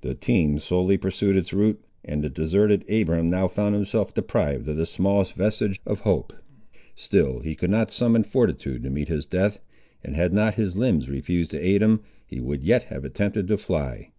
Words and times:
The 0.00 0.16
team 0.16 0.58
slowly 0.58 0.96
pursued 0.96 1.36
its 1.36 1.52
route, 1.52 1.80
and 2.04 2.20
the 2.24 2.28
deserted 2.28 2.84
Abiram 2.90 3.30
now 3.30 3.46
found 3.46 3.76
himself 3.76 4.12
deprived 4.12 4.66
of 4.66 4.76
the 4.76 4.84
smallest 4.84 5.34
vestige 5.34 5.80
of 5.86 6.00
hope. 6.00 6.32
Still 6.96 7.38
he 7.38 7.54
could 7.54 7.70
not 7.70 7.92
summon 7.92 8.24
fortitude 8.24 8.82
to 8.82 8.90
meet 8.90 9.06
his 9.06 9.24
death, 9.24 9.60
and 10.02 10.16
had 10.16 10.32
not 10.32 10.54
his 10.54 10.74
limbs 10.74 11.08
refused 11.08 11.52
to 11.52 11.64
aid 11.64 11.80
him, 11.82 12.00
he 12.26 12.40
would 12.40 12.64
yet 12.64 12.82
have 12.90 13.04
attempted 13.04 13.46
to 13.46 13.56
fly. 13.56 14.10